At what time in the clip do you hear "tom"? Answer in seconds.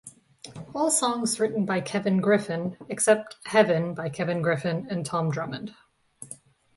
5.05-5.29